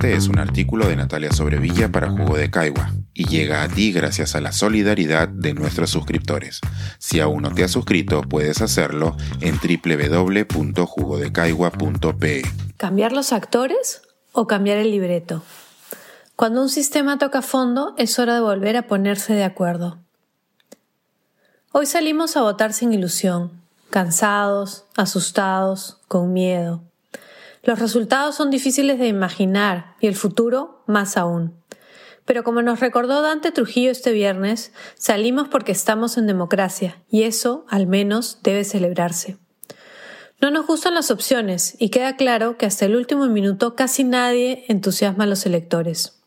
[0.00, 3.92] Este es un artículo de Natalia Sobrevilla para Jugo de Caigua y llega a ti
[3.92, 6.62] gracias a la solidaridad de nuestros suscriptores.
[6.98, 12.42] Si aún no te has suscrito, puedes hacerlo en www.jugodecaigua.pe.
[12.78, 14.00] ¿Cambiar los actores
[14.32, 15.42] o cambiar el libreto?
[16.34, 19.98] Cuando un sistema toca fondo, es hora de volver a ponerse de acuerdo.
[21.72, 23.50] Hoy salimos a votar sin ilusión,
[23.90, 26.89] cansados, asustados, con miedo.
[27.62, 31.60] Los resultados son difíciles de imaginar y el futuro más aún.
[32.24, 37.66] Pero como nos recordó Dante Trujillo este viernes, salimos porque estamos en democracia y eso,
[37.68, 39.38] al menos, debe celebrarse.
[40.40, 44.64] No nos gustan las opciones y queda claro que hasta el último minuto casi nadie
[44.68, 46.22] entusiasma a los electores.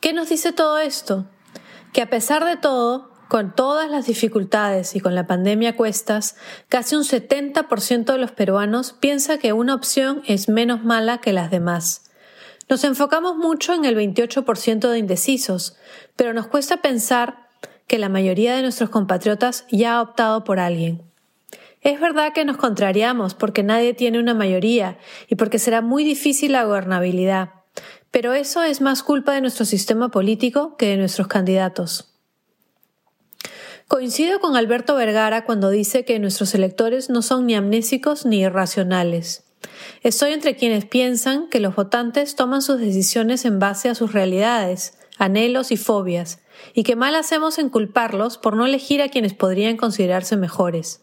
[0.00, 1.26] ¿Qué nos dice todo esto?
[1.92, 6.36] Que a pesar de todo, con todas las dificultades y con la pandemia a cuestas,
[6.68, 11.50] casi un 70% de los peruanos piensa que una opción es menos mala que las
[11.50, 12.10] demás.
[12.68, 15.76] Nos enfocamos mucho en el 28% de indecisos,
[16.16, 17.46] pero nos cuesta pensar
[17.86, 21.02] que la mayoría de nuestros compatriotas ya ha optado por alguien.
[21.82, 24.98] Es verdad que nos contrariamos porque nadie tiene una mayoría
[25.28, 27.50] y porque será muy difícil la gobernabilidad,
[28.10, 32.15] pero eso es más culpa de nuestro sistema político que de nuestros candidatos.
[33.88, 39.44] Coincido con Alberto Vergara cuando dice que nuestros electores no son ni amnésicos ni irracionales.
[40.02, 44.98] Estoy entre quienes piensan que los votantes toman sus decisiones en base a sus realidades,
[45.18, 46.40] anhelos y fobias,
[46.74, 51.02] y que mal hacemos en culparlos por no elegir a quienes podrían considerarse mejores.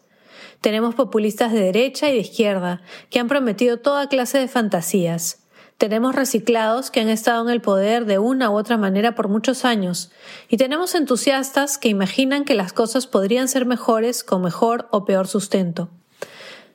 [0.60, 5.43] Tenemos populistas de derecha y de izquierda que han prometido toda clase de fantasías,
[5.78, 9.64] tenemos reciclados que han estado en el poder de una u otra manera por muchos
[9.64, 10.10] años,
[10.48, 15.26] y tenemos entusiastas que imaginan que las cosas podrían ser mejores con mejor o peor
[15.26, 15.90] sustento.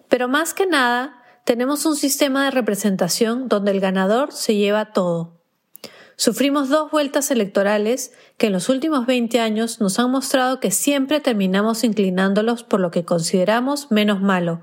[0.10, 5.40] Pero más que nada, tenemos un sistema de representación donde el ganador se lleva todo.
[6.16, 11.22] Sufrimos dos vueltas electorales que en los últimos 20 años nos han mostrado que siempre
[11.22, 14.60] terminamos inclinándolos por lo que consideramos menos malo,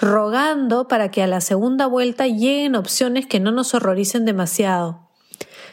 [0.00, 5.10] rogando para que a la segunda vuelta lleguen opciones que no nos horroricen demasiado.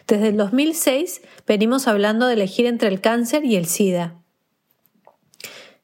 [0.06, 4.16] Desde el 2006 venimos hablando de elegir entre el cáncer y el SIDA.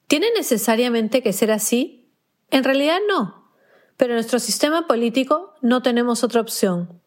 [0.07, 2.11] ¿Tiene necesariamente que ser así?
[2.51, 3.49] En realidad no,
[3.97, 7.01] pero en nuestro sistema político no tenemos otra opción.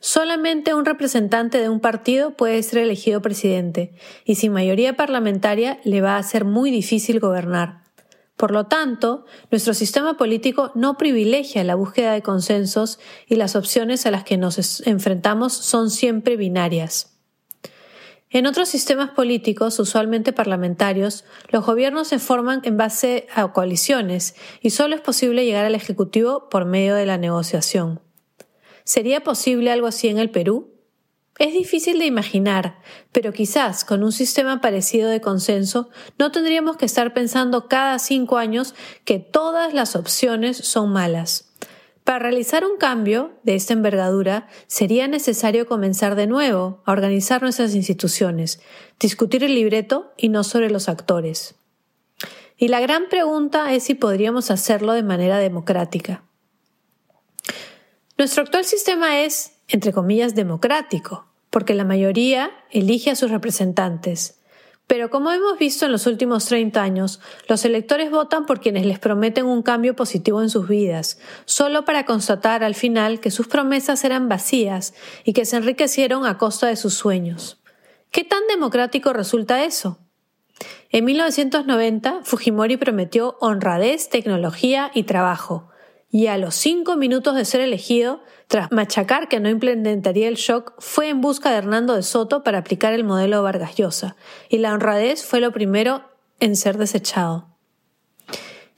[0.00, 3.94] Solamente un representante de un partido puede ser elegido presidente,
[4.24, 7.87] y sin mayoría parlamentaria le va a ser muy difícil gobernar.
[8.38, 14.06] Por lo tanto, nuestro sistema político no privilegia la búsqueda de consensos y las opciones
[14.06, 17.18] a las que nos enfrentamos son siempre binarias.
[18.30, 24.70] En otros sistemas políticos, usualmente parlamentarios, los gobiernos se forman en base a coaliciones y
[24.70, 28.00] solo es posible llegar al Ejecutivo por medio de la negociación.
[28.84, 30.77] ¿Sería posible algo así en el Perú?
[31.38, 32.80] Es difícil de imaginar,
[33.12, 35.88] pero quizás con un sistema parecido de consenso
[36.18, 41.48] no tendríamos que estar pensando cada cinco años que todas las opciones son malas.
[42.02, 47.74] Para realizar un cambio de esta envergadura sería necesario comenzar de nuevo a organizar nuestras
[47.74, 48.60] instituciones,
[48.98, 51.54] discutir el libreto y no sobre los actores.
[52.56, 56.24] Y la gran pregunta es si podríamos hacerlo de manera democrática.
[58.16, 64.38] Nuestro actual sistema es, entre comillas, democrático, porque la mayoría elige a sus representantes.
[64.88, 68.98] Pero como hemos visto en los últimos 30 años, los electores votan por quienes les
[68.98, 74.02] prometen un cambio positivo en sus vidas, solo para constatar al final que sus promesas
[74.04, 77.60] eran vacías y que se enriquecieron a costa de sus sueños.
[78.10, 79.98] ¿Qué tan democrático resulta eso?
[80.90, 85.68] En 1990, Fujimori prometió honradez, tecnología y trabajo,
[86.10, 90.72] y a los cinco minutos de ser elegido, tras machacar que no implementaría el shock,
[90.78, 94.16] fue en busca de Hernando de Soto para aplicar el modelo Vargas Llosa,
[94.48, 96.02] y la honradez fue lo primero
[96.40, 97.48] en ser desechado.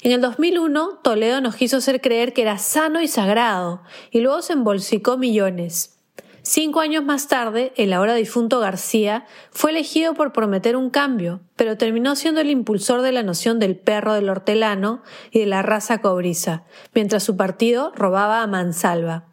[0.02, 4.42] En el 2001, Toledo nos quiso hacer creer que era sano y sagrado, y luego
[4.42, 5.99] se embolsicó millones.
[6.42, 11.76] Cinco años más tarde, el ahora difunto García fue elegido por prometer un cambio, pero
[11.76, 16.00] terminó siendo el impulsor de la noción del perro del hortelano y de la raza
[16.00, 16.64] cobriza,
[16.94, 19.26] mientras su partido robaba a mansalva.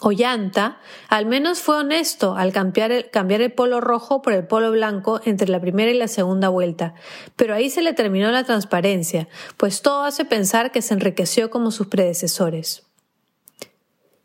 [0.00, 4.70] Ollanta al menos fue honesto al cambiar el, cambiar el polo rojo por el polo
[4.70, 6.94] blanco entre la primera y la segunda vuelta,
[7.36, 11.70] pero ahí se le terminó la transparencia, pues todo hace pensar que se enriqueció como
[11.70, 12.89] sus predecesores.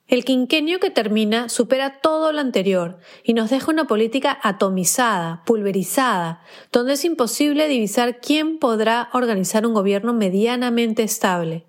[0.08, 6.44] El quinquenio que termina supera todo lo anterior y nos deja una política atomizada, pulverizada,
[6.72, 11.66] donde es imposible divisar quién podrá organizar un gobierno medianamente estable.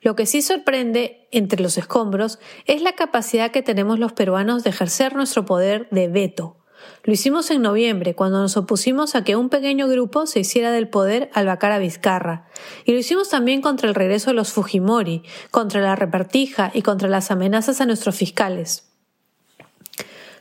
[0.00, 4.70] Lo que sí sorprende entre los escombros es la capacidad que tenemos los peruanos de
[4.70, 6.57] ejercer nuestro poder de veto.
[7.04, 10.88] Lo hicimos en noviembre, cuando nos opusimos a que un pequeño grupo se hiciera del
[10.88, 12.46] poder al vacar a Vizcarra.
[12.84, 17.08] Y lo hicimos también contra el regreso de los Fujimori, contra la repartija y contra
[17.08, 18.84] las amenazas a nuestros fiscales.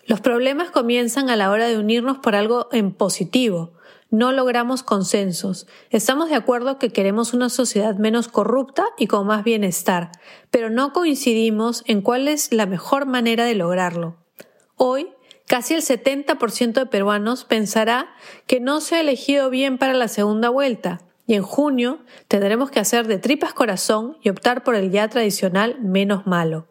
[0.05, 3.73] Los problemas comienzan a la hora de unirnos por algo en positivo,
[4.09, 5.67] no logramos consensos.
[5.89, 10.11] Estamos de acuerdo que queremos una sociedad menos corrupta y con más bienestar,
[10.49, 14.15] pero no coincidimos en cuál es la mejor manera de lograrlo.
[14.75, 15.09] Hoy,
[15.47, 18.09] casi el 70% de peruanos pensará
[18.45, 22.79] que no se ha elegido bien para la segunda vuelta, y en junio tendremos que
[22.79, 26.67] hacer de tripas corazón y optar por el ya tradicional menos malo.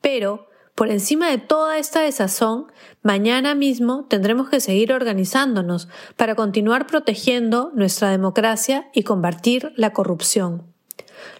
[0.00, 2.66] Pero, por encima de toda esta desazón,
[3.02, 10.74] mañana mismo tendremos que seguir organizándonos para continuar protegiendo nuestra democracia y combatir la corrupción.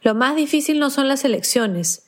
[0.03, 2.04] Lo más difícil no son las elecciones,